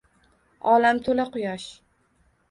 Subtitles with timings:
[0.71, 1.67] Olam to’la quyosh